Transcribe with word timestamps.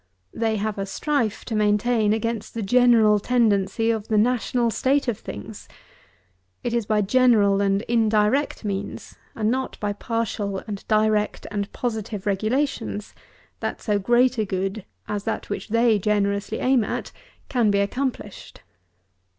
They 0.33 0.55
have 0.55 0.79
a 0.79 0.87
strife 0.87 1.45
to 1.45 1.53
maintain 1.55 2.11
against 2.11 2.55
the 2.55 2.63
general 2.63 3.19
tendency 3.19 3.91
of 3.91 4.07
the 4.07 4.17
national 4.17 4.71
state 4.71 5.07
of 5.07 5.19
things. 5.19 5.67
It 6.63 6.73
is 6.73 6.87
by 6.87 7.01
general 7.01 7.61
and 7.61 7.83
indirect 7.83 8.65
means, 8.65 9.13
and 9.35 9.51
not 9.51 9.79
by 9.79 9.93
partial 9.93 10.57
and 10.65 10.83
direct 10.87 11.45
and 11.51 11.71
positive 11.71 12.25
regulations, 12.25 13.13
that 13.59 13.79
so 13.79 13.99
great 13.99 14.39
a 14.39 14.43
good 14.45 14.85
as 15.07 15.23
that 15.25 15.51
which 15.51 15.67
they 15.67 15.99
generously 15.99 16.57
aim 16.57 16.83
at 16.83 17.11
can 17.47 17.69
be 17.69 17.79
accomplished. 17.79 18.61